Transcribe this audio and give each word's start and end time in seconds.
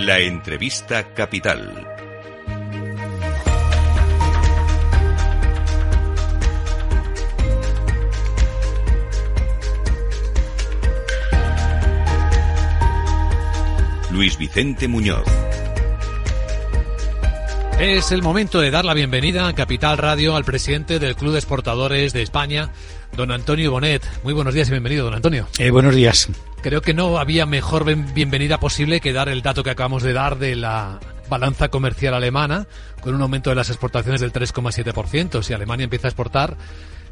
La 0.00 0.20
entrevista 0.20 1.12
capital. 1.12 1.84
Luis 14.12 14.38
Vicente 14.38 14.86
Muñoz. 14.86 15.24
Es 17.80 18.12
el 18.12 18.22
momento 18.22 18.60
de 18.60 18.70
dar 18.70 18.84
la 18.84 18.94
bienvenida 18.94 19.48
a 19.48 19.54
Capital 19.54 19.98
Radio 19.98 20.36
al 20.36 20.44
presidente 20.44 21.00
del 21.00 21.16
Club 21.16 21.32
de 21.32 21.38
Exportadores 21.38 22.12
de 22.12 22.22
España, 22.22 22.70
don 23.16 23.32
Antonio 23.32 23.72
Bonet. 23.72 24.08
Muy 24.22 24.32
buenos 24.32 24.54
días 24.54 24.68
y 24.68 24.70
bienvenido, 24.70 25.06
don 25.06 25.14
Antonio. 25.14 25.48
Eh, 25.58 25.70
buenos 25.70 25.96
días. 25.96 26.28
Creo 26.62 26.82
que 26.82 26.92
no 26.92 27.18
había 27.18 27.46
mejor 27.46 27.84
bienvenida 27.84 28.58
posible 28.58 29.00
que 29.00 29.12
dar 29.12 29.28
el 29.28 29.42
dato 29.42 29.62
que 29.62 29.70
acabamos 29.70 30.02
de 30.02 30.12
dar 30.12 30.38
de 30.38 30.56
la 30.56 30.98
balanza 31.28 31.68
comercial 31.68 32.14
alemana, 32.14 32.66
con 33.00 33.14
un 33.14 33.22
aumento 33.22 33.50
de 33.50 33.56
las 33.56 33.68
exportaciones 33.68 34.20
del 34.20 34.32
3,7%. 34.32 35.42
Si 35.42 35.52
Alemania 35.52 35.84
empieza 35.84 36.08
a 36.08 36.10
exportar, 36.10 36.56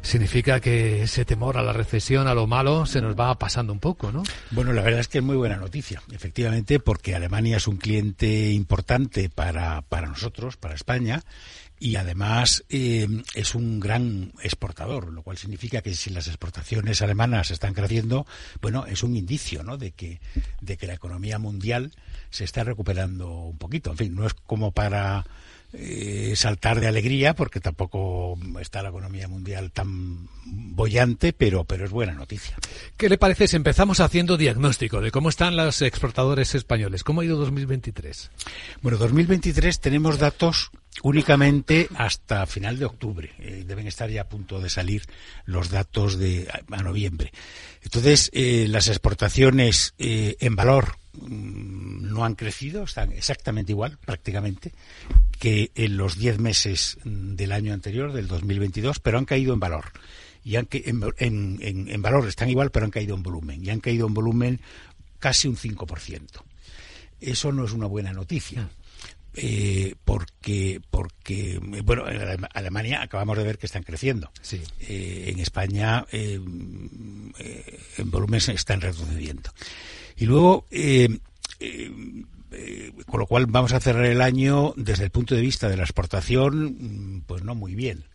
significa 0.01 0.59
que 0.59 1.03
ese 1.03 1.23
temor 1.23 1.57
a 1.57 1.63
la 1.63 1.71
recesión, 1.71 2.27
a 2.27 2.33
lo 2.33 2.45
malo, 2.45 2.85
se 2.85 3.01
nos 3.01 3.17
va 3.17 3.37
pasando 3.39 3.71
un 3.71 3.79
poco, 3.79 4.11
¿no? 4.11 4.23
Bueno, 4.51 4.73
la 4.73 4.81
verdad 4.81 4.99
es 4.99 5.07
que 5.07 5.19
es 5.19 5.23
muy 5.23 5.37
buena 5.37 5.55
noticia, 5.55 6.01
efectivamente, 6.11 6.79
porque 6.79 7.15
Alemania 7.15 7.57
es 7.57 7.67
un 7.67 7.77
cliente 7.77 8.51
importante 8.51 9.29
para, 9.29 9.81
para 9.83 10.07
nosotros, 10.07 10.57
para 10.57 10.75
España, 10.75 11.23
y 11.79 11.95
además 11.95 12.63
eh, 12.69 13.07
es 13.35 13.55
un 13.55 13.79
gran 13.79 14.33
exportador, 14.41 15.13
lo 15.13 15.21
cual 15.21 15.37
significa 15.37 15.81
que 15.81 15.93
si 15.93 16.09
las 16.09 16.27
exportaciones 16.27 17.01
alemanas 17.01 17.51
están 17.51 17.73
creciendo, 17.73 18.25
bueno, 18.61 18.85
es 18.85 19.03
un 19.03 19.15
indicio, 19.15 19.63
¿no? 19.63 19.77
De 19.77 19.91
que, 19.91 20.19
de 20.61 20.77
que 20.77 20.87
la 20.87 20.95
economía 20.95 21.39
mundial 21.39 21.93
se 22.29 22.43
está 22.43 22.63
recuperando 22.63 23.31
un 23.31 23.57
poquito. 23.57 23.91
En 23.91 23.97
fin, 23.97 24.15
no 24.15 24.25
es 24.25 24.33
como 24.33 24.71
para 24.71 25.25
eh, 25.73 26.33
saltar 26.37 26.79
de 26.79 26.87
alegría 26.87 27.35
porque 27.35 27.59
tampoco 27.59 28.37
está 28.59 28.81
la 28.81 28.89
economía 28.89 29.27
mundial 29.27 29.71
tan 29.71 30.29
bollante, 30.45 31.33
pero, 31.33 31.65
pero 31.65 31.83
es 31.83 31.91
buena 31.91 32.13
noticia. 32.13 32.55
¿Qué 32.95 33.09
le 33.09 33.17
parece 33.17 33.49
si 33.49 33.57
empezamos 33.57 33.99
haciendo 33.99 34.37
diagnóstico 34.37 35.01
de 35.01 35.11
cómo 35.11 35.27
están 35.27 35.57
los 35.57 35.81
exportadores 35.81 36.55
españoles? 36.55 37.03
¿Cómo 37.03 37.19
ha 37.19 37.25
ido 37.25 37.37
2023? 37.37 38.31
Bueno, 38.81 38.97
2023 38.97 39.79
tenemos 39.81 40.19
datos 40.19 40.71
únicamente 41.03 41.89
hasta 41.95 42.45
final 42.45 42.79
de 42.79 42.85
octubre. 42.85 43.31
Eh, 43.39 43.65
deben 43.67 43.87
estar 43.87 44.09
ya 44.09 44.21
a 44.21 44.29
punto 44.29 44.61
de 44.61 44.69
salir 44.69 45.03
los 45.45 45.69
datos 45.69 46.17
de 46.17 46.47
a, 46.71 46.81
noviembre. 46.81 47.33
Entonces, 47.83 48.29
eh, 48.33 48.67
las 48.69 48.87
exportaciones 48.87 49.93
en 49.97 50.55
valor 50.55 50.97
no 51.27 52.25
han 52.25 52.35
crecido, 52.35 52.83
están 52.83 53.11
exactamente 53.11 53.71
igual, 53.71 53.97
prácticamente 53.97 54.71
que 55.39 55.71
en 55.75 55.97
los 55.97 56.17
10 56.17 56.39
meses 56.39 56.97
del 57.03 57.51
año 57.51 57.73
anterior, 57.73 58.11
del 58.11 58.27
2022, 58.27 58.99
pero 58.99 59.17
han 59.17 59.25
caído 59.25 59.53
en 59.53 59.59
valor. 59.59 59.85
Y 60.43 60.55
han, 60.55 60.67
en, 60.71 61.03
en, 61.17 61.89
en, 61.89 62.01
valor 62.01 62.27
están 62.27 62.49
igual, 62.49 62.71
pero 62.71 62.85
han 62.85 62.91
caído 62.91 63.15
en 63.15 63.23
volumen. 63.23 63.63
Y 63.63 63.69
han 63.69 63.79
caído 63.79 64.07
en 64.07 64.13
volumen 64.13 64.61
casi 65.19 65.47
un 65.47 65.57
5%. 65.57 66.21
Eso 67.19 67.51
no 67.51 67.65
es 67.65 67.73
una 67.73 67.87
buena 67.87 68.13
noticia. 68.13 68.69
Eh, 69.39 69.93
porque 70.03 70.81
porque 70.89 71.59
bueno 71.83 72.09
en 72.09 72.47
Alemania 72.55 73.03
acabamos 73.03 73.37
de 73.37 73.43
ver 73.43 73.59
que 73.59 73.67
están 73.67 73.83
creciendo 73.83 74.31
sí. 74.41 74.59
eh, 74.79 75.25
en 75.27 75.39
España 75.39 76.07
eh, 76.11 76.39
eh 77.37 77.79
en 77.99 78.09
volumen 78.09 78.41
están 78.47 78.81
retrocediendo 78.81 79.51
y 80.17 80.25
luego 80.25 80.65
eh, 80.71 81.19
eh, 81.59 81.91
eh, 82.51 82.93
con 83.05 83.19
lo 83.19 83.25
cual 83.25 83.45
vamos 83.47 83.73
a 83.73 83.79
cerrar 83.79 84.05
el 84.05 84.21
año 84.21 84.73
desde 84.77 85.03
el 85.03 85.11
punto 85.11 85.35
de 85.35 85.41
vista 85.41 85.69
de 85.69 85.77
la 85.77 85.83
exportación, 85.83 87.17
mm, 87.17 87.21
pues 87.27 87.43
no 87.43 87.55
muy 87.55 87.75
bien. 87.75 88.05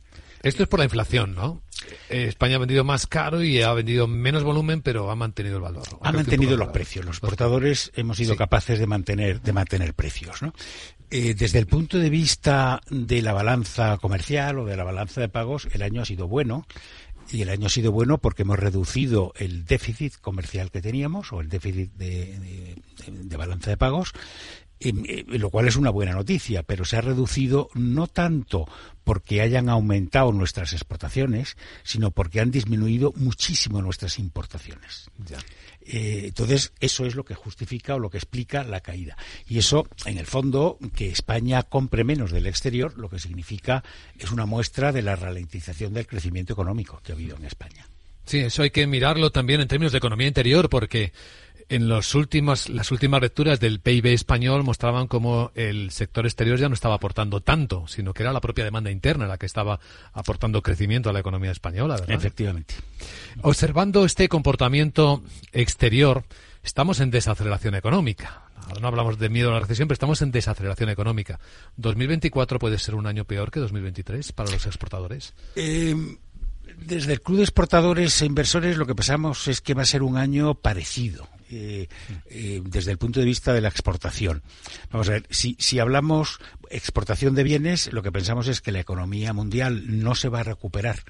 Esto 0.43 0.65
es 0.65 0.69
por 0.69 0.81
la 0.81 0.87
inflación, 0.87 1.35
¿no? 1.35 1.63
Eh, 2.09 2.25
España 2.29 2.57
ha 2.57 2.59
vendido 2.59 2.83
más 2.83 3.07
caro 3.07 3.43
y 3.43 3.63
ha 3.63 3.73
vendido 3.73 4.09
menos 4.09 4.43
volumen, 4.43 4.83
pero 4.83 5.11
ha 5.11 5.17
mantenido 5.17 5.57
el 5.57 5.63
valor. 5.63 5.85
Ha, 6.01 6.13
mantenido 6.13 6.57
los 6.57 6.69
precios. 6.69 7.05
Los 7.05 7.17
exportadores 7.17 7.93
hemos 7.95 8.17
sido 8.17 8.33
sí. 8.33 8.39
capaces 8.39 8.79
de 8.79 8.87
mantener, 8.87 9.41
de 9.41 9.53
mantener 9.53 9.95
precios, 9.95 10.43
¿no? 10.43 10.53
Eh, 11.11 11.35
desde 11.35 11.59
el 11.59 11.67
punto 11.67 11.99
de 11.99 12.09
vista 12.09 12.81
de 12.89 13.21
la 13.21 13.35
balanza 13.35 13.99
comercial 13.99 14.59
o 14.59 14.65
de 14.65 14.77
la 14.77 14.85
balanza 14.85 15.21
de 15.21 15.29
pagos, 15.29 15.69
el 15.73 15.83
año 15.83 16.01
ha 16.01 16.07
sido 16.07 16.27
bueno 16.27 16.67
y 17.33 17.43
el 17.43 17.49
año 17.49 17.67
ha 17.67 17.71
sido 17.71 17.93
bueno 17.93 18.19
porque 18.19 18.43
hemos 18.43 18.59
reducido 18.59 19.33
el 19.37 19.65
déficit 19.65 20.15
comercial 20.21 20.71
que 20.71 20.83
teníamos 20.83 21.33
o 21.33 21.41
el 21.41 21.49
déficit 21.49 21.93
de, 21.95 22.39
de, 23.07 23.57
de 23.67 23.77
pagos 23.77 24.13
eh, 24.85 25.25
lo 25.39 25.51
cual 25.51 25.69
es 25.69 25.77
una 25.77 25.91
buena 25.91 26.13
noticia, 26.13 26.63
pero 26.63 26.85
se 26.85 26.97
ha 26.97 27.01
reducido 27.01 27.69
no 27.75 28.07
tanto 28.07 28.67
porque 29.05 29.41
hayan 29.41 29.69
aumentado 29.69 30.33
nuestras 30.33 30.73
exportaciones, 30.73 31.57
sino 31.83 32.11
porque 32.11 32.41
han 32.41 32.51
disminuido 32.51 33.13
muchísimo 33.17 33.83
nuestras 33.83 34.19
importaciones. 34.19 35.11
Ya. 35.27 35.39
Eh, 35.85 36.27
entonces, 36.27 36.73
eso 36.81 37.05
es 37.07 37.15
lo 37.15 37.25
que 37.25 37.35
justifica 37.35 37.95
o 37.95 37.99
lo 37.99 38.11
que 38.11 38.19
explica 38.19 38.63
la 38.63 38.81
caída. 38.81 39.17
Y 39.49 39.59
eso, 39.59 39.87
en 40.07 40.19
el 40.19 40.27
fondo, 40.27 40.79
que 40.95 41.11
España 41.11 41.63
compre 41.65 42.05
menos 42.05 42.31
del 42.31 42.47
exterior, 42.47 42.97
lo 42.97 43.09
que 43.09 43.19
significa 43.19 43.83
es 44.19 44.31
una 44.31 44.47
muestra 44.47 44.93
de 44.93 45.03
la 45.03 45.17
ralentización 45.17 45.93
del 45.95 46.07
crecimiento 46.07 46.53
económico 46.53 47.01
que 47.03 47.13
ha 47.13 47.15
habido 47.15 47.37
en 47.37 47.45
España. 47.45 47.87
Sí, 48.25 48.39
eso 48.39 48.63
hay 48.63 48.71
que 48.71 48.87
mirarlo 48.87 49.31
también 49.31 49.61
en 49.61 49.69
términos 49.69 49.93
de 49.93 49.99
economía 49.99 50.29
interior, 50.29 50.69
porque 50.69 51.13
en 51.69 51.89
los 51.89 52.15
últimos, 52.15 52.69
las 52.69 52.91
últimas 52.91 53.21
lecturas 53.21 53.61
del 53.61 53.81
PIB 53.81 54.07
español 54.07 54.65
mostraban 54.65 55.07
cómo 55.07 55.51
el 55.55 55.91
sector 55.91 56.27
exterior 56.27 56.59
ya 56.59 56.69
no 56.69 56.75
estaba 56.75 56.95
aportando 56.95 57.41
tanto, 57.41 57.87
sino 57.89 58.13
que 58.13 58.23
era 58.23 58.33
la 58.33 58.41
propia 58.41 58.65
demanda 58.65 58.91
interna 58.91 59.27
la 59.27 59.39
que 59.39 59.47
estaba 59.47 59.81
aportando 60.13 60.63
crecimiento 60.63 61.11
a 61.11 61.13
la 61.13 61.21
economía 61.21 61.51
española, 61.51 61.97
¿verdad? 61.97 62.17
Efectivamente. 62.17 62.75
Observando 63.43 64.05
este 64.05 64.29
comportamiento 64.29 65.23
exterior, 65.53 66.25
estamos 66.63 67.01
en 67.01 67.11
desaceleración 67.11 67.75
económica. 67.75 68.45
Ahora 68.67 68.81
no 68.81 68.89
hablamos 68.89 69.19
de 69.19 69.29
miedo 69.29 69.51
a 69.51 69.55
la 69.55 69.61
recesión, 69.61 69.89
pero 69.89 69.95
estamos 69.95 70.23
en 70.23 70.31
desaceleración 70.31 70.89
económica. 70.89 71.41
¿2024 71.81 72.59
puede 72.59 72.79
ser 72.79 72.95
un 72.95 73.07
año 73.07 73.25
peor 73.25 73.51
que 73.51 73.61
2023 73.61 74.33
para 74.33 74.51
los 74.51 74.67
exportadores? 74.67 75.35
Eh 75.57 75.95
desde 76.87 77.13
el 77.13 77.21
Club 77.21 77.39
de 77.39 77.45
Exportadores 77.45 78.21
e 78.23 78.27
Inversores 78.27 78.77
lo 78.77 78.87
que 78.87 78.95
pensamos 78.95 79.49
es 79.49 79.61
que 79.61 79.75
va 79.75 79.83
a 79.83 79.87
ser 79.87 80.03
un 80.03 80.17
año 80.17 80.55
parecido. 80.55 81.29
Eh, 81.53 81.89
eh, 82.31 82.63
desde 82.65 82.93
el 82.93 82.99
punto 82.99 83.21
de 83.21 83.27
vista 83.27 83.53
de 83.53 83.61
la 83.61 83.69
exportación. 83.69 84.43
Vamos 84.91 85.11
a 85.11 85.13
ver, 85.13 85.27
si, 85.29 85.55
si 85.59 85.81
hablamos 85.81 86.39
exportación 86.71 87.35
de 87.35 87.43
bienes, 87.43 87.93
lo 87.93 88.03
que 88.03 88.11
pensamos 88.11 88.49
es 88.49 88.63
que 88.63 88.73
la 88.73 88.81
economía 88.81 89.35
mundial 89.35 90.03
no 90.03 90.15
se 90.15 90.31
va 90.31 90.41
a 90.41 90.45
recuperar 90.45 91.05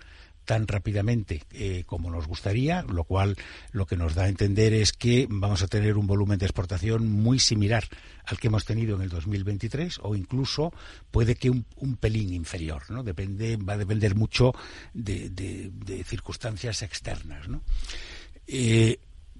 tan 0.45 0.67
rápidamente 0.67 1.45
eh, 1.53 1.85
como 1.87 2.11
nos 2.11 2.27
gustaría, 2.27 2.83
lo 2.83 3.05
cual 3.05 3.37
lo 3.71 3.87
que 3.87 3.97
nos 3.97 4.17
da 4.17 4.25
a 4.25 4.29
entender 4.29 4.75
es 4.75 4.93
que 4.93 5.29
vamos 5.31 5.63
a 5.63 5.69
tener 5.69 5.97
un 5.97 6.09
volumen 6.09 6.39
de 6.39 6.47
exportación 6.47 7.09
muy 7.09 7.39
similar 7.39 7.85
al 8.25 8.39
que 8.39 8.49
hemos 8.49 8.65
tenido 8.65 8.97
en 8.97 9.03
el 9.03 9.09
2023 9.09 10.01
o 10.03 10.17
incluso 10.17 10.73
puede 11.13 11.37
que 11.37 11.51
un, 11.51 11.65
pelín 12.01 12.35
inferior, 12.35 12.91
¿no? 12.91 13.05
Depende, 13.05 13.57
va 13.57 13.75
a 13.75 13.79
depender 13.79 14.17
mucho 14.17 14.53
de, 14.93 15.71
circunstancias 16.05 16.83
externas, 16.83 17.49
¿no? 17.49 17.63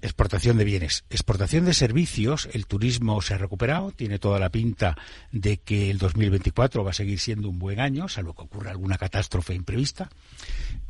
Exportación 0.03 0.57
de 0.57 0.65
bienes. 0.65 1.05
Exportación 1.09 1.65
de 1.65 1.73
servicios, 1.73 2.49
el 2.51 2.67
turismo 2.67 3.21
se 3.21 3.33
ha 3.33 3.37
recuperado, 3.37 3.91
tiene 3.91 4.19
toda 4.19 4.37
la 4.37 4.49
pinta 4.49 4.97
de 5.31 5.57
que 5.57 5.89
el 5.89 5.97
2024 5.97 6.83
va 6.83 6.91
a 6.91 6.93
seguir 6.93 7.19
siendo 7.19 7.49
un 7.49 7.57
buen 7.57 7.79
año, 7.79 8.09
salvo 8.09 8.35
que 8.35 8.43
ocurra 8.43 8.71
alguna 8.71 8.97
catástrofe 8.97 9.55
imprevista. 9.55 10.09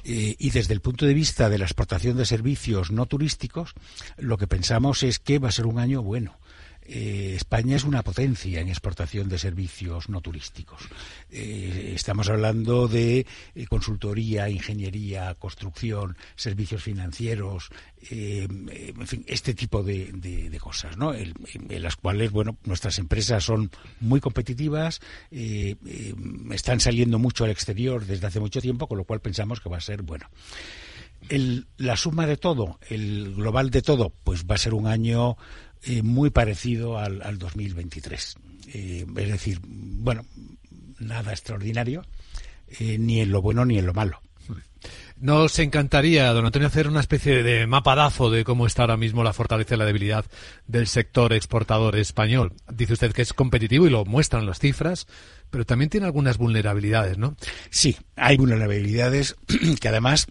Eh, 0.04 0.36
y 0.38 0.50
desde 0.50 0.74
el 0.74 0.82
punto 0.82 1.06
de 1.06 1.14
vista 1.14 1.50
de 1.50 1.60
la 1.60 1.66
exportación 1.66 2.18
de 2.18 2.26
servicios 2.26 2.92
no 2.92 3.06
turísticos, 3.06 3.74
lo 4.18 4.38
que 4.38 4.48
pensamos 4.48 5.04
es 5.04 5.20
que 5.20 5.40
va 5.40 5.50
a 5.50 5.54
ser 5.54 5.68
un 5.68 5.80
año 5.80 6.02
bueno 6.02 6.38
eh, 6.86 7.34
España 7.36 7.76
es 7.76 7.84
una 7.84 8.04
potencia 8.04 8.60
en 8.60 8.68
exportación 8.68 9.30
de 9.30 9.38
servicios 9.38 10.10
no 10.10 10.22
turísticos. 10.22 10.82
Eh, 11.32 11.94
estamos 11.96 12.30
hablando 12.30 12.88
de 12.88 13.26
eh, 13.56 13.66
consultoría, 13.68 14.50
ingeniería, 14.50 15.34
construcción, 15.36 16.18
servicios 16.36 16.84
financieros, 16.84 17.70
en 18.10 19.08
fin, 19.08 19.24
este 19.28 19.54
tipo 19.54 19.82
de, 19.82 20.60
cosas, 20.60 20.98
¿no? 20.98 21.14
En 21.14 21.34
las 21.82 21.96
cuales, 21.96 22.32
bueno, 22.32 22.58
nuestras 22.66 23.00
empresas 23.00 23.46
son 23.46 23.72
muy 24.02 24.20
competitivas, 24.20 25.00
están 25.32 26.82
saliendo 26.82 27.18
mucho 27.18 27.46
al 27.46 27.52
exterior 27.52 28.06
desde 28.06 28.28
hace 28.28 28.42
mucho 28.42 28.60
tiempo, 28.60 28.88
con 28.88 28.98
lo 28.98 29.06
cual 29.06 29.22
pensamos 29.22 29.62
que 29.62 29.70
va 29.70 29.78
a 29.78 29.82
ser 29.82 30.02
bueno. 30.02 30.30
El, 31.30 31.68
la 31.78 31.96
suma 31.96 32.28
de 32.28 32.36
todo, 32.36 32.78
el 32.90 33.36
global 33.36 33.70
de 33.70 33.82
todo, 33.82 34.12
pues 34.26 34.46
va 34.46 34.56
a 34.56 34.58
ser 34.58 34.74
un 34.74 34.88
año 34.88 35.38
eh, 35.86 36.02
muy 36.02 36.30
parecido 36.30 36.98
al, 36.98 37.22
al 37.22 37.38
2023. 37.38 38.38
Eh, 38.74 39.06
es 39.18 39.28
decir, 39.30 39.60
bueno, 39.64 40.26
nada 41.00 41.32
extraordinario, 41.32 42.06
eh, 42.80 42.98
ni 42.98 43.22
en 43.22 43.32
lo 43.32 43.42
bueno 43.42 43.66
ni 43.66 43.78
en 43.78 43.86
lo 43.86 43.94
malo. 43.94 44.22
Nos 45.18 45.58
encantaría, 45.60 46.34
don 46.34 46.46
Antonio, 46.46 46.68
hacer 46.68 46.90
una 46.90 47.00
especie 47.00 47.44
de 47.44 47.66
mapadazo 47.66 48.30
de 48.30 48.44
cómo 48.44 48.66
está 48.66 48.82
ahora 48.82 48.98
mismo 48.98 49.24
la 49.24 49.32
fortaleza 49.32 49.76
y 49.76 49.78
la 49.78 49.86
debilidad 49.86 50.26
del 50.68 50.88
sector 50.88 51.32
exportador 51.32 51.96
español. 51.96 52.52
Dice 52.70 52.94
usted 52.94 53.14
que 53.14 53.22
es 53.22 53.32
competitivo 53.32 53.88
y 53.88 53.90
lo 53.90 54.04
muestran 54.04 54.46
las 54.46 54.60
cifras, 54.60 55.08
pero 55.50 55.66
también 55.66 55.90
tiene 55.90 56.08
algunas 56.08 56.38
vulnerabilidades, 56.38 57.18
¿no? 57.18 57.38
Sí, 57.70 57.96
hay 58.18 58.36
vulnerabilidades 58.36 59.38
que 59.80 59.88
además 59.88 60.28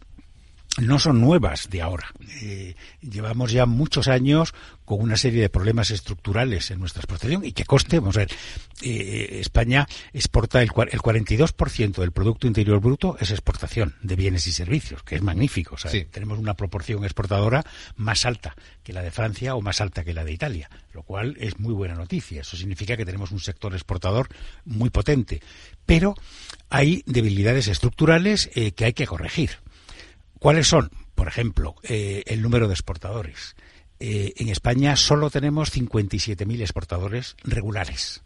no 0.81 0.99
son 0.99 1.21
nuevas 1.21 1.69
de 1.71 1.83
ahora. 1.83 2.13
Eh, 2.41 2.75
llevamos 3.01 3.53
ya 3.53 3.67
muchos 3.67 4.09
años 4.09 4.55
con 4.85 5.01
una 5.01 5.17
serie 5.17 5.43
de 5.43 5.49
problemas 5.51 5.91
estructurales 5.91 6.71
en 6.71 6.81
nuestra 6.81 7.01
exportación 7.01 7.45
y 7.45 7.53
que 7.53 7.65
coste, 7.65 7.99
vamos 8.01 8.17
a 8.17 8.21
ver, 8.21 8.31
eh, 8.83 9.39
España 9.41 9.87
exporta 10.13 10.63
el, 10.63 10.71
el 10.91 11.01
42% 11.01 12.01
del 12.01 12.13
Producto 12.13 12.47
Interior 12.47 12.81
Bruto 12.81 13.17
es 13.21 13.31
exportación 13.31 13.95
de 14.03 14.17
bienes 14.17 14.47
y 14.47 14.53
servicios, 14.53 15.03
que 15.03 15.17
es 15.17 15.23
magnífico. 15.23 15.77
Tenemos 16.11 16.39
una 16.39 16.55
proporción 16.55 17.05
exportadora 17.05 17.65
más 17.97 18.25
alta 18.25 18.57
que 18.83 18.93
la 18.93 19.03
de 19.03 19.11
Francia 19.11 19.55
o 19.55 19.61
más 19.61 19.81
alta 19.81 20.05
que 20.05 20.15
la 20.15 20.25
de 20.25 20.33
Italia, 20.33 20.71
lo 20.93 21.03
cual 21.03 21.37
es 21.39 21.59
muy 21.59 21.75
buena 21.75 21.95
noticia. 21.95 22.41
Eso 22.41 22.57
significa 22.57 22.97
que 22.97 23.05
tenemos 23.05 23.31
un 23.31 23.41
sector 23.41 23.75
exportador 23.75 24.29
muy 24.65 24.91
potente. 24.91 25.43
Pero 25.87 26.15
hay 26.71 27.03
debilidades 27.07 27.69
estructurales 27.69 28.51
eh, 28.55 28.73
que 28.73 28.87
hay 28.87 28.93
que 28.95 29.07
corregir. 29.07 29.51
¿Cuáles 30.43 30.67
son? 30.67 30.91
Por 31.15 31.29
ejemplo, 31.29 31.77
eh, 31.85 32.25
el 32.27 32.43
número 32.43 32.67
de 32.67 32.75
exportadores. 32.75 33.55
Eh, 34.00 34.33
en 34.39 34.49
España 34.49 34.97
solo 34.97 35.31
tenemos 35.31 35.73
57.000 35.73 36.61
exportadores 36.62 37.37
regulares. 37.44 38.25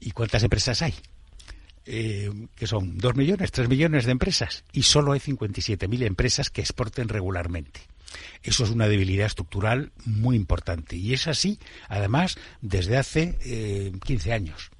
¿Y 0.00 0.10
cuántas 0.10 0.42
empresas 0.42 0.82
hay? 0.82 0.92
Eh, 1.86 2.32
que 2.56 2.66
son 2.66 2.98
2 2.98 3.14
millones, 3.14 3.52
3 3.52 3.68
millones 3.68 4.06
de 4.06 4.10
empresas. 4.10 4.64
Y 4.72 4.82
solo 4.82 5.12
hay 5.12 5.20
57.000 5.20 6.04
empresas 6.04 6.50
que 6.50 6.62
exporten 6.62 7.08
regularmente. 7.08 7.82
Eso 8.42 8.64
es 8.64 8.70
una 8.70 8.88
debilidad 8.88 9.28
estructural 9.28 9.92
muy 10.04 10.34
importante. 10.34 10.96
Y 10.96 11.14
es 11.14 11.28
así, 11.28 11.60
además, 11.88 12.38
desde 12.60 12.96
hace 12.96 13.92
15 14.04 14.32
años. 14.32 14.72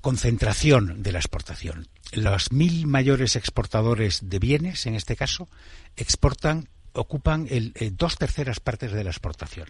Concentración 0.00 1.02
de 1.02 1.12
la 1.12 1.18
exportación 1.18 1.88
los 2.12 2.52
mil 2.52 2.86
mayores 2.86 3.36
exportadores 3.36 4.28
de 4.28 4.38
bienes, 4.38 4.86
en 4.86 4.94
este 4.94 5.16
caso, 5.16 5.48
exportan, 5.96 6.68
ocupan 6.92 7.46
el, 7.50 7.72
eh, 7.76 7.90
dos 7.92 8.16
terceras 8.16 8.60
partes 8.60 8.92
de 8.92 9.04
la 9.04 9.10
exportación. 9.10 9.68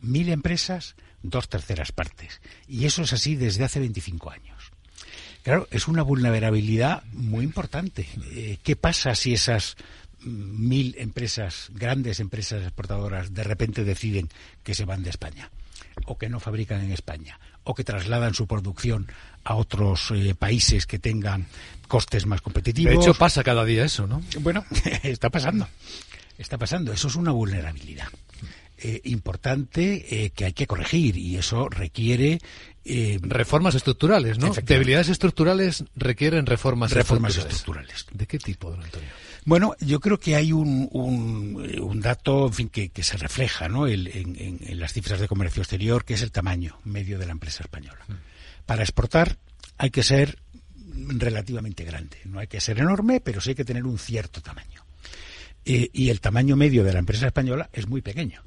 Mil 0.00 0.28
empresas, 0.28 0.96
dos 1.22 1.48
terceras 1.48 1.92
partes. 1.92 2.40
Y 2.68 2.84
eso 2.84 3.02
es 3.02 3.12
así 3.12 3.36
desde 3.36 3.64
hace 3.64 3.80
25 3.80 4.30
años. 4.30 4.72
Claro, 5.42 5.66
es 5.70 5.88
una 5.88 6.02
vulnerabilidad 6.02 7.04
muy 7.12 7.44
importante. 7.44 8.06
Eh, 8.32 8.58
¿Qué 8.62 8.76
pasa 8.76 9.14
si 9.14 9.32
esas 9.32 9.76
mil 10.20 10.94
empresas, 10.98 11.70
grandes 11.72 12.20
empresas 12.20 12.62
exportadoras, 12.62 13.32
de 13.32 13.44
repente 13.44 13.84
deciden 13.84 14.28
que 14.62 14.74
se 14.74 14.84
van 14.84 15.02
de 15.02 15.10
España? 15.10 15.50
O 16.06 16.18
que 16.18 16.28
no 16.28 16.40
fabrican 16.40 16.80
en 16.80 16.92
España 16.92 17.38
o 17.64 17.74
que 17.74 17.84
trasladan 17.84 18.32
su 18.32 18.46
producción 18.46 19.06
a 19.44 19.54
otros 19.54 20.10
eh, 20.12 20.34
países 20.34 20.86
que 20.86 20.98
tengan 20.98 21.46
costes 21.86 22.24
más 22.24 22.40
competitivos. 22.40 22.92
De 22.92 23.00
hecho, 23.00 23.14
pasa 23.14 23.44
cada 23.44 23.64
día 23.64 23.84
eso, 23.84 24.06
¿no? 24.06 24.22
Bueno, 24.40 24.64
está 25.02 25.28
pasando. 25.28 25.68
Está 26.38 26.56
pasando. 26.56 26.92
Eso 26.92 27.08
es 27.08 27.16
una 27.16 27.32
vulnerabilidad. 27.32 28.08
Eh, 28.80 29.00
importante 29.04 30.06
eh, 30.08 30.30
que 30.30 30.44
hay 30.44 30.52
que 30.52 30.68
corregir 30.68 31.16
y 31.16 31.36
eso 31.36 31.68
requiere 31.68 32.38
reformas 33.20 33.74
estructurales, 33.74 34.38
¿no? 34.38 34.50
Debilidades 34.62 35.08
estructurales 35.08 35.84
requieren 35.94 36.46
reformas, 36.46 36.92
reformas 36.92 37.36
estructurales. 37.36 38.06
¿De 38.12 38.26
qué 38.26 38.38
tipo, 38.38 38.70
don 38.70 38.82
Antonio? 38.82 39.08
Bueno, 39.44 39.74
yo 39.80 39.98
creo 39.98 40.18
que 40.18 40.36
hay 40.36 40.52
un, 40.52 40.88
un, 40.92 42.00
dato 42.00 42.46
en 42.46 42.52
fin, 42.52 42.68
que, 42.68 42.90
se 43.02 43.16
refleja 43.16 43.68
¿no? 43.68 43.86
en, 43.86 44.60
las 44.78 44.92
cifras 44.92 45.20
de 45.20 45.26
comercio 45.26 45.62
exterior, 45.62 46.04
que 46.04 46.14
es 46.14 46.22
el 46.22 46.30
tamaño 46.30 46.78
medio 46.84 47.18
de 47.18 47.26
la 47.26 47.32
empresa 47.32 47.62
española. 47.62 48.04
Mm. 48.08 48.12
Para 48.64 48.82
exportar 48.82 49.38
hay 49.76 49.90
que 49.90 50.02
ser 50.02 50.38
relativamente 50.94 51.84
grande. 51.84 52.18
No 52.26 52.40
hay 52.40 52.46
que 52.46 52.60
ser 52.60 52.78
enorme, 52.78 53.20
pero 53.20 53.40
sí 53.40 53.50
hay 53.50 53.56
que 53.56 53.64
tener 53.64 53.86
un 53.86 53.98
cierto 53.98 54.40
tamaño. 54.40 54.84
Eh, 55.64 55.90
y 55.92 56.10
el 56.10 56.20
tamaño 56.20 56.56
medio 56.56 56.84
de 56.84 56.92
la 56.92 56.98
empresa 56.98 57.26
española 57.26 57.70
es 57.72 57.86
muy 57.86 58.02
pequeño. 58.02 58.42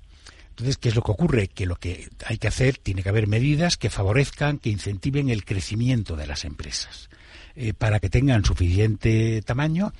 Entonces, 0.51 0.77
¿qué 0.77 0.89
es 0.89 0.95
lo 0.95 1.01
que 1.01 1.11
ocurre? 1.11 1.47
Que 1.47 1.65
lo 1.65 1.75
que 1.75 2.09
hay 2.25 2.37
que 2.37 2.47
hacer, 2.47 2.77
tiene 2.77 3.03
que 3.03 3.09
haber 3.09 3.27
medidas 3.27 3.77
que 3.77 3.89
favorezcan, 3.89 4.59
que 4.59 4.69
incentiven 4.69 5.29
el 5.29 5.43
crecimiento 5.43 6.15
de 6.15 6.27
las 6.27 6.45
empresas, 6.45 7.09
eh, 7.55 7.73
para 7.73 7.99
que 7.99 8.09
tengan 8.09 8.45
suficiente 8.45 9.41
tamaño 9.41 9.93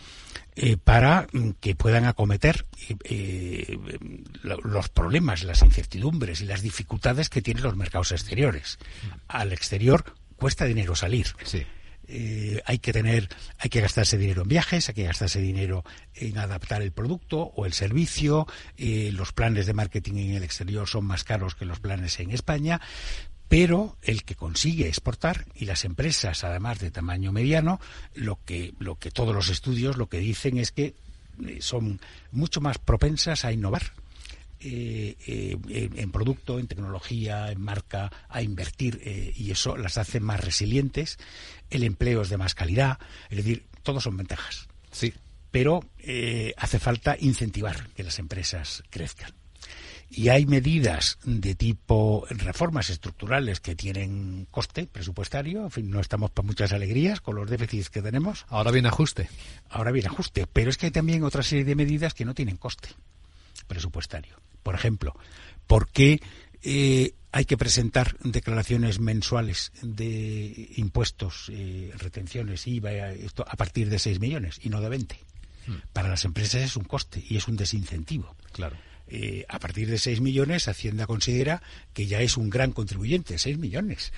eh, 0.56 0.76
para 0.76 1.28
mm, 1.32 1.52
que 1.62 1.76
puedan 1.76 2.06
acometer 2.06 2.66
eh, 3.06 3.78
los 4.44 4.90
problemas, 4.90 5.44
las 5.44 5.62
incertidumbres 5.62 6.42
y 6.42 6.46
las 6.46 6.62
dificultades 6.62 7.30
que 7.30 7.42
tienen 7.42 7.64
los 7.64 7.78
mercados 7.78 8.12
exteriores. 8.12 8.78
Al 9.30 9.54
exterior 9.54 10.14
cuesta 10.36 10.66
dinero 10.66 10.96
salir. 10.96 11.28
Eh, 12.14 12.62
hay 12.66 12.80
que 12.80 12.92
tener, 12.92 13.30
hay 13.58 13.70
que 13.70 13.80
gastarse 13.80 14.18
dinero 14.18 14.42
en 14.42 14.50
viajes, 14.50 14.90
hay 14.90 14.96
que 14.96 15.04
gastarse 15.04 15.40
dinero 15.40 15.86
en 16.14 16.38
adaptar 16.38 16.82
el 16.82 16.92
producto 16.92 17.40
o 17.56 17.66
el 17.66 17.72
servicio. 17.74 18.48
los 18.78 19.32
planes 19.32 19.66
de 19.66 19.74
marketing 19.74 20.16
en 20.16 20.32
el 20.36 20.44
exterior 20.44 20.88
son 20.88 21.06
más 21.06 21.24
caros 21.24 21.56
que 21.56 21.66
los 21.66 21.80
planes 21.80 22.20
en 22.20 22.32
España 22.32 22.82
pero 23.52 23.98
el 24.02 24.24
que 24.24 24.36
consigue 24.36 24.88
exportar 24.88 25.46
y 25.56 25.66
las 25.66 25.84
empresas 25.84 26.46
además 26.46 26.80
de 26.80 26.90
tamaño 26.90 27.34
mediano 27.34 27.82
lo 28.16 28.40
que 28.46 28.74
lo 28.80 28.96
que 28.96 29.12
todos 29.12 29.36
los 29.36 29.50
estudios 29.50 29.98
lo 29.98 30.08
que 30.08 30.20
dicen 30.20 30.58
es 30.58 30.72
que 30.72 30.96
eh, 31.46 31.58
son 31.60 32.00
mucho 32.32 32.62
más 32.62 32.78
propensas 32.78 33.44
a 33.44 33.52
innovar 33.52 33.92
eh, 34.64 35.18
eh, 35.28 35.90
en 35.96 36.12
producto, 36.12 36.60
en 36.60 36.68
tecnología, 36.68 37.52
en 37.52 37.62
marca, 37.62 38.12
a 38.30 38.42
invertir 38.42 39.02
y 39.36 39.52
eso 39.52 39.78
las 39.78 39.98
hace 39.98 40.20
más 40.20 40.40
resilientes. 40.40 41.18
El 41.70 41.84
empleo 41.84 42.22
es 42.22 42.30
de 42.30 42.38
más 42.38 42.56
calidad, 42.56 43.00
es 43.30 43.38
decir, 43.38 43.66
todos 43.84 44.04
son 44.04 44.18
ventajas. 44.18 44.68
Sí. 44.92 45.14
Pero 45.52 45.82
hace 46.58 46.80
falta 46.80 47.18
incentivar 47.20 47.90
que 47.90 48.04
las 48.04 48.20
empresas 48.20 48.84
crezcan 48.90 49.34
y 50.14 50.28
hay 50.28 50.46
medidas 50.46 51.18
de 51.24 51.56
tipo 51.56 52.26
reformas 52.30 52.90
estructurales 52.90 53.62
que 53.62 53.76
tienen 53.76 54.46
coste 54.52 54.86
presupuestario. 54.86 55.64
En 55.64 55.72
fin, 55.72 55.90
no 55.90 56.02
estamos 56.02 56.32
para 56.32 56.46
muchas 56.46 56.74
alegrías 56.74 57.22
con 57.22 57.36
los 57.36 57.50
déficits 57.50 57.90
que 57.90 58.02
tenemos. 58.02 58.46
Ahora 58.50 58.72
viene 58.72 58.90
ajuste. 58.90 59.30
Ahora 59.70 59.92
viene 59.92 60.10
ajuste. 60.10 60.48
Pero 60.52 60.70
es 60.70 60.78
que 60.78 60.88
hay 60.88 60.92
también 60.92 61.24
otra 61.24 61.44
serie 61.44 61.64
de 61.64 61.76
medidas 61.76 62.14
que 62.14 62.26
no 62.26 62.34
tienen 62.34 62.58
coste 62.58 62.90
presupuestario. 63.68 64.36
Por 64.64 64.76
ejemplo, 64.76 65.16
¿por 65.68 65.90
qué 65.90 66.22
eh, 66.64 67.14
hay 67.32 67.46
que 67.46 67.58
presentar 67.58 68.18
declaraciones 68.20 69.00
mensuales 69.00 69.72
de 69.82 70.70
impuestos, 70.76 71.50
eh, 71.52 71.92
retenciones, 71.98 72.68
IVA, 72.68 73.12
esto 73.12 73.46
a 73.48 73.56
partir 73.56 73.90
de 73.90 74.00
6 74.00 74.20
millones 74.20 74.60
y 74.62 74.70
no 74.70 74.82
de 74.82 74.90
20? 74.90 75.20
Hmm. 75.68 75.76
Para 75.94 76.10
las 76.10 76.26
empresas 76.26 76.62
es 76.62 76.76
un 76.76 76.84
coste 76.84 77.24
y 77.28 77.38
es 77.38 77.48
un 77.48 77.56
desincentivo. 77.56 78.36
Claro. 78.52 78.76
Eh, 79.08 79.46
a 79.50 79.60
partir 79.60 79.90
de 79.90 79.98
6 79.98 80.22
millones, 80.22 80.68
Hacienda 80.68 81.06
considera 81.06 81.62
que 81.94 82.06
ya 82.06 82.22
es 82.22 82.38
un 82.38 82.50
gran 82.50 82.72
contribuyente, 82.72 83.38
6 83.38 83.58
millones, 83.58 84.14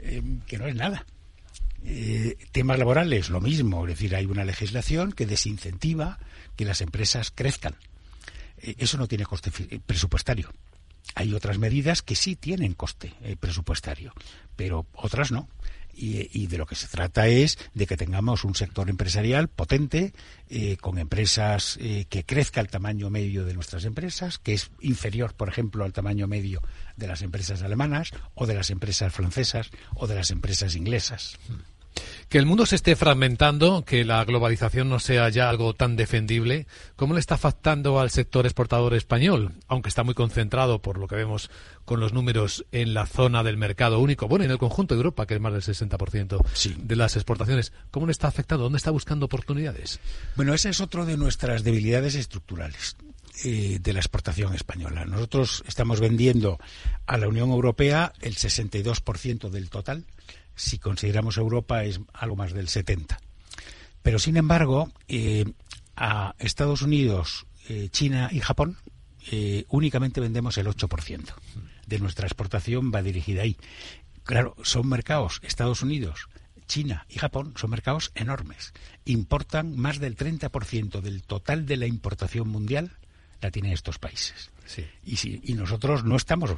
eh, 0.00 0.22
que 0.46 0.58
no 0.58 0.66
es 0.66 0.74
nada. 0.74 1.06
Temas 2.52 2.78
laborales, 2.78 3.30
lo 3.30 3.40
mismo, 3.40 3.86
es 3.86 3.94
decir, 3.94 4.14
hay 4.14 4.26
una 4.26 4.44
legislación 4.44 5.12
que 5.12 5.26
desincentiva 5.26 6.18
que 6.56 6.64
las 6.64 6.80
empresas 6.80 7.30
crezcan. 7.30 7.76
Eso 8.62 8.98
no 8.98 9.06
tiene 9.06 9.24
coste 9.24 9.50
presupuestario. 9.80 10.50
Hay 11.14 11.32
otras 11.32 11.58
medidas 11.58 12.02
que 12.02 12.14
sí 12.14 12.36
tienen 12.36 12.74
coste 12.74 13.14
presupuestario, 13.40 14.12
pero 14.56 14.86
otras 14.94 15.32
no 15.32 15.48
y, 15.98 16.46
de 16.46 16.58
lo 16.58 16.66
que 16.66 16.74
se 16.74 16.86
trata 16.86 17.26
es 17.26 17.58
de 17.74 17.86
que 17.86 17.96
tengamos 17.96 18.44
un 18.44 18.54
sector 18.54 18.88
empresarial 18.88 19.48
potente, 19.48 20.12
eh, 20.48 20.76
con 20.76 20.98
empresas 20.98 21.76
eh, 21.80 22.06
que 22.08 22.24
crezca 22.24 22.60
el 22.60 22.68
tamaño 22.68 23.10
medio 23.10 23.44
de 23.44 23.54
nuestras 23.54 23.84
empresas, 23.84 24.38
que 24.38 24.54
es 24.54 24.70
inferior, 24.80 25.34
por 25.34 25.48
ejemplo, 25.48 25.84
al 25.84 25.92
tamaño 25.92 26.26
medio 26.26 26.62
de 26.96 27.08
las 27.08 27.22
empresas 27.22 27.62
alemanas 27.62 28.10
o 28.34 28.46
de 28.46 28.54
las 28.54 28.70
empresas 28.70 29.12
francesas 29.12 29.70
o 29.94 30.06
de 30.06 30.14
las 30.14 30.30
empresas 30.30 30.76
inglesas. 30.76 31.38
Que 32.28 32.38
el 32.38 32.46
mundo 32.46 32.66
se 32.66 32.76
esté 32.76 32.96
fragmentando, 32.96 33.84
que 33.84 34.04
la 34.04 34.24
globalización 34.24 34.88
no 34.88 34.98
sea 34.98 35.28
ya 35.28 35.48
algo 35.48 35.74
tan 35.74 35.96
defendible, 35.96 36.66
¿cómo 36.96 37.14
le 37.14 37.20
está 37.20 37.36
afectando 37.36 38.00
al 38.00 38.10
sector 38.10 38.46
exportador 38.46 38.94
español? 38.94 39.54
Aunque 39.66 39.88
está 39.88 40.02
muy 40.02 40.14
concentrado, 40.14 40.80
por 40.80 40.98
lo 40.98 41.08
que 41.08 41.16
vemos 41.16 41.50
con 41.84 42.00
los 42.00 42.12
números, 42.12 42.66
en 42.72 42.92
la 42.92 43.06
zona 43.06 43.42
del 43.42 43.56
mercado 43.56 43.98
único, 43.98 44.28
bueno, 44.28 44.44
en 44.44 44.50
el 44.50 44.58
conjunto 44.58 44.94
de 44.94 44.98
Europa, 44.98 45.26
que 45.26 45.34
es 45.34 45.40
más 45.40 45.52
del 45.52 45.62
60% 45.62 46.42
de 46.76 46.96
las 46.96 47.16
exportaciones. 47.16 47.72
¿Cómo 47.90 48.06
le 48.06 48.12
está 48.12 48.28
afectando? 48.28 48.64
¿Dónde 48.64 48.78
está 48.78 48.90
buscando 48.90 49.26
oportunidades? 49.26 50.00
Bueno, 50.36 50.54
esa 50.54 50.68
es 50.68 50.80
otra 50.80 51.04
de 51.04 51.16
nuestras 51.16 51.64
debilidades 51.64 52.14
estructurales 52.14 52.96
eh, 53.44 53.78
de 53.80 53.92
la 53.92 54.00
exportación 54.00 54.54
española. 54.54 55.04
Nosotros 55.04 55.62
estamos 55.66 56.00
vendiendo 56.00 56.58
a 57.06 57.16
la 57.18 57.28
Unión 57.28 57.50
Europea 57.50 58.12
el 58.20 58.34
62% 58.34 59.48
del 59.48 59.70
total 59.70 60.04
si 60.58 60.78
consideramos 60.78 61.38
Europa 61.38 61.84
es 61.84 62.00
algo 62.12 62.36
más 62.36 62.52
del 62.52 62.68
70. 62.68 63.18
Pero 64.02 64.18
sin 64.18 64.36
embargo, 64.36 64.90
eh, 65.06 65.44
a 65.96 66.34
Estados 66.38 66.82
Unidos, 66.82 67.46
eh, 67.68 67.88
China 67.90 68.28
y 68.32 68.40
Japón, 68.40 68.76
eh, 69.30 69.64
únicamente 69.68 70.20
vendemos 70.20 70.58
el 70.58 70.66
8% 70.66 71.34
de 71.86 71.98
nuestra 71.98 72.26
exportación 72.26 72.92
va 72.94 73.02
dirigida 73.02 73.42
ahí. 73.42 73.56
Claro, 74.24 74.56
son 74.62 74.88
mercados, 74.88 75.40
Estados 75.42 75.82
Unidos, 75.82 76.28
China 76.66 77.06
y 77.08 77.18
Japón 77.18 77.54
son 77.56 77.70
mercados 77.70 78.12
enormes. 78.14 78.72
Importan 79.06 79.76
más 79.76 79.98
del 79.98 80.16
30% 80.16 81.00
del 81.00 81.22
total 81.22 81.66
de 81.66 81.78
la 81.78 81.86
importación 81.86 82.48
mundial, 82.48 82.92
la 83.40 83.50
tienen 83.50 83.72
estos 83.72 83.98
países. 83.98 84.50
Y, 85.02 85.16
si, 85.16 85.40
y 85.44 85.54
nosotros 85.54 86.04
no 86.04 86.16
estamos 86.16 86.50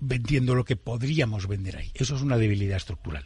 vendiendo 0.00 0.54
lo 0.54 0.64
que 0.64 0.76
podríamos 0.76 1.46
vender 1.46 1.76
ahí. 1.76 1.90
Eso 1.94 2.16
es 2.16 2.22
una 2.22 2.38
debilidad 2.38 2.76
estructural. 2.76 3.24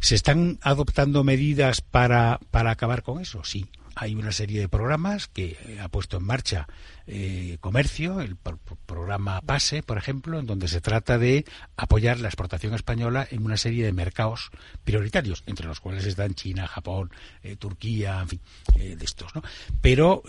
¿Se 0.00 0.14
están 0.14 0.58
adoptando 0.62 1.24
medidas 1.24 1.80
para, 1.80 2.40
para 2.50 2.70
acabar 2.70 3.02
con 3.02 3.20
eso? 3.20 3.44
Sí 3.44 3.68
hay 3.98 4.14
una 4.14 4.30
serie 4.30 4.60
de 4.60 4.68
programas 4.68 5.26
que 5.26 5.56
ha 5.82 5.88
puesto 5.88 6.18
en 6.18 6.22
marcha 6.22 6.68
eh, 7.06 7.56
Comercio, 7.60 8.20
el 8.20 8.36
programa 8.84 9.40
PASE, 9.40 9.82
por 9.82 9.96
ejemplo, 9.96 10.38
en 10.38 10.46
donde 10.46 10.68
se 10.68 10.82
trata 10.82 11.16
de 11.16 11.46
apoyar 11.78 12.20
la 12.20 12.28
exportación 12.28 12.74
española 12.74 13.26
en 13.30 13.42
una 13.42 13.56
serie 13.56 13.86
de 13.86 13.94
mercados 13.94 14.50
prioritarios, 14.84 15.44
entre 15.46 15.66
los 15.66 15.80
cuales 15.80 16.04
están 16.04 16.34
China, 16.34 16.68
Japón, 16.68 17.10
eh, 17.42 17.56
Turquía, 17.56 18.20
en 18.20 18.28
fin, 18.28 18.40
eh, 18.74 18.96
de 18.96 19.04
estos. 19.04 19.32
Pero 19.80 20.22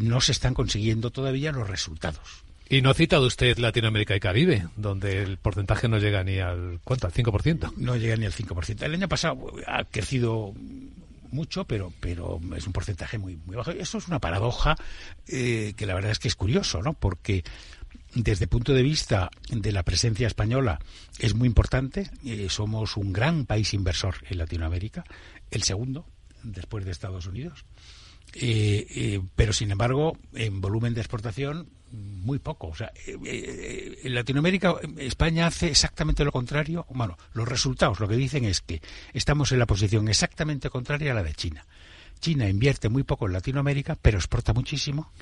no 0.00 0.20
se 0.20 0.32
están 0.32 0.54
consiguiendo 0.54 1.10
todavía 1.10 1.52
los 1.52 1.68
resultados. 1.70 2.44
Y 2.72 2.80
no 2.80 2.88
ha 2.88 2.94
citado 2.94 3.26
usted 3.26 3.58
Latinoamérica 3.58 4.16
y 4.16 4.20
Caribe, 4.20 4.66
donde 4.76 5.22
el 5.22 5.36
porcentaje 5.36 5.88
no 5.88 5.98
llega 5.98 6.24
ni 6.24 6.38
al, 6.38 6.80
¿cuánto? 6.82 7.06
Al 7.06 7.12
5%. 7.12 7.74
No 7.76 7.96
llega 7.96 8.16
ni 8.16 8.24
al 8.24 8.32
5%. 8.32 8.82
El 8.82 8.94
año 8.94 9.10
pasado 9.10 9.52
ha 9.66 9.84
crecido 9.84 10.54
mucho, 11.30 11.66
pero, 11.66 11.92
pero 12.00 12.40
es 12.56 12.66
un 12.66 12.72
porcentaje 12.72 13.18
muy, 13.18 13.36
muy 13.44 13.56
bajo. 13.56 13.72
Eso 13.72 13.98
es 13.98 14.08
una 14.08 14.20
paradoja 14.20 14.74
eh, 15.28 15.74
que 15.76 15.84
la 15.84 15.92
verdad 15.92 16.12
es 16.12 16.18
que 16.18 16.28
es 16.28 16.34
curioso, 16.34 16.80
¿no? 16.80 16.94
Porque 16.94 17.44
desde 18.14 18.46
el 18.46 18.48
punto 18.48 18.72
de 18.72 18.82
vista 18.82 19.30
de 19.50 19.70
la 19.70 19.82
presencia 19.82 20.26
española 20.26 20.78
es 21.18 21.34
muy 21.34 21.48
importante. 21.48 22.10
Eh, 22.24 22.46
somos 22.48 22.96
un 22.96 23.12
gran 23.12 23.44
país 23.44 23.74
inversor 23.74 24.14
en 24.30 24.38
Latinoamérica, 24.38 25.04
el 25.50 25.62
segundo 25.62 26.06
después 26.42 26.86
de 26.86 26.92
Estados 26.92 27.26
Unidos. 27.26 27.66
Eh, 28.34 29.20
pero 29.36 29.52
sin 29.52 29.70
embargo, 29.72 30.16
en 30.32 30.62
volumen 30.62 30.94
de 30.94 31.02
exportación 31.02 31.68
muy 31.92 32.38
poco. 32.38 32.68
O 32.68 32.74
sea, 32.74 32.92
eh, 33.06 33.18
eh, 33.24 33.98
en 34.04 34.14
Latinoamérica, 34.14 34.74
España 34.98 35.46
hace 35.46 35.68
exactamente 35.68 36.24
lo 36.24 36.32
contrario. 36.32 36.86
Bueno, 36.90 37.16
los 37.34 37.48
resultados 37.48 38.00
lo 38.00 38.08
que 38.08 38.16
dicen 38.16 38.44
es 38.44 38.60
que 38.60 38.80
estamos 39.12 39.52
en 39.52 39.58
la 39.58 39.66
posición 39.66 40.08
exactamente 40.08 40.70
contraria 40.70 41.12
a 41.12 41.14
la 41.14 41.22
de 41.22 41.34
China. 41.34 41.66
China 42.20 42.48
invierte 42.48 42.88
muy 42.88 43.02
poco 43.02 43.26
en 43.26 43.32
Latinoamérica, 43.32 43.96
pero 44.00 44.18
exporta 44.18 44.52
muchísimo. 44.52 45.12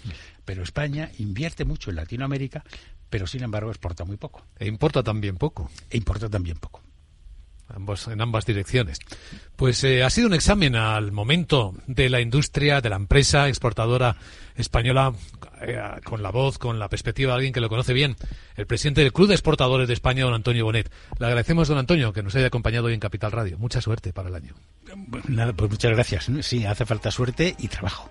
Pero 0.44 0.62
España 0.62 1.10
invierte 1.18 1.64
mucho 1.64 1.90
en 1.90 1.96
Latinoamérica, 1.96 2.62
pero 3.08 3.26
sin 3.26 3.42
embargo 3.42 3.70
exporta 3.70 4.04
muy 4.04 4.16
poco. 4.16 4.46
E 4.58 4.66
importa 4.66 5.02
también 5.02 5.36
poco. 5.36 5.70
E 5.88 5.96
importa 5.96 6.28
también 6.28 6.58
poco 6.58 6.82
en 7.76 8.20
ambas 8.20 8.46
direcciones. 8.46 8.98
Pues 9.56 9.82
eh, 9.84 10.02
ha 10.02 10.10
sido 10.10 10.26
un 10.26 10.34
examen 10.34 10.76
al 10.76 11.12
momento 11.12 11.74
de 11.86 12.08
la 12.08 12.20
industria, 12.20 12.80
de 12.80 12.88
la 12.88 12.96
empresa 12.96 13.48
exportadora 13.48 14.16
española, 14.56 15.12
eh, 15.62 15.80
con 16.04 16.22
la 16.22 16.30
voz, 16.30 16.58
con 16.58 16.78
la 16.78 16.88
perspectiva 16.88 17.32
de 17.32 17.36
alguien 17.36 17.52
que 17.52 17.60
lo 17.60 17.68
conoce 17.68 17.92
bien, 17.92 18.16
el 18.56 18.66
presidente 18.66 19.02
del 19.02 19.12
Club 19.12 19.28
de 19.28 19.34
Exportadores 19.34 19.88
de 19.88 19.94
España, 19.94 20.24
don 20.24 20.34
Antonio 20.34 20.64
Bonet. 20.64 20.90
Le 21.18 21.26
agradecemos, 21.26 21.68
don 21.68 21.78
Antonio, 21.78 22.12
que 22.12 22.22
nos 22.22 22.34
haya 22.36 22.46
acompañado 22.46 22.86
hoy 22.86 22.94
en 22.94 23.00
Capital 23.00 23.32
Radio. 23.32 23.58
Mucha 23.58 23.80
suerte 23.80 24.12
para 24.12 24.28
el 24.28 24.34
año. 24.34 24.54
pues 25.56 25.70
muchas 25.70 25.92
gracias. 25.92 26.30
Sí, 26.40 26.64
hace 26.64 26.86
falta 26.86 27.10
suerte 27.10 27.54
y 27.58 27.68
trabajo. 27.68 28.10